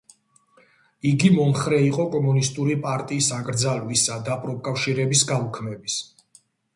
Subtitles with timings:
[1.09, 5.99] იგი მომხრე იყო კომუნისტური პარტიის აკრძალვისა და პროფკავშირების გაუქმების.